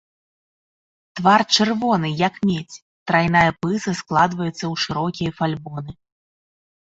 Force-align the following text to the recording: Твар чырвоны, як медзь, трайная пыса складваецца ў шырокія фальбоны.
Твар 1.19 1.41
чырвоны, 1.57 2.09
як 2.27 2.39
медзь, 2.51 2.77
трайная 3.11 3.45
пыса 3.61 3.91
складваецца 4.01 4.51
ў 4.53 4.73
шырокія 4.87 5.31
фальбоны. 5.43 5.91